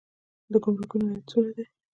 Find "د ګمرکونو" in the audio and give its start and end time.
0.51-1.05